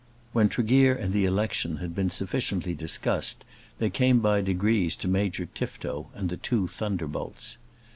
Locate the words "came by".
3.91-4.41